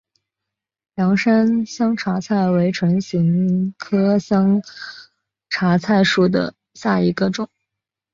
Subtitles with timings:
[0.95, 4.59] 凉山香茶菜为唇形科香
[5.47, 6.23] 茶菜属
[6.73, 7.47] 下的一个种。